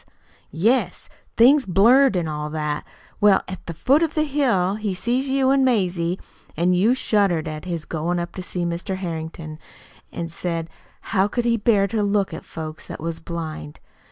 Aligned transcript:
"Yes 0.49 1.09
things 1.37 1.67
blurred, 1.67 2.17
an' 2.17 2.27
all 2.27 2.49
that. 2.49 2.87
Well, 3.19 3.43
at 3.47 3.63
the 3.67 3.73
foot 3.75 4.01
of 4.01 4.15
the 4.15 4.23
hill 4.23 4.73
he 4.77 4.95
see 4.95 5.19
you 5.21 5.51
an' 5.51 5.63
Mazie, 5.63 6.19
an' 6.57 6.73
you 6.73 6.95
shuddered 6.95 7.47
at 7.47 7.65
his 7.65 7.85
goin' 7.85 8.17
up 8.17 8.31
to 8.33 8.41
see 8.41 8.65
Mr. 8.65 8.95
Harrington, 8.97 9.59
an' 10.11 10.29
said 10.29 10.71
how 11.13 11.27
could 11.27 11.45
he 11.45 11.55
bear 11.55 11.85
to 11.85 12.01
look 12.01 12.33
at 12.33 12.45
folks 12.45 12.87
that 12.87 12.99
was 12.99 13.19
blind. 13.19 13.79